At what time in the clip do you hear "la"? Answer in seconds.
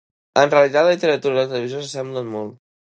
0.87-0.95, 1.43-1.47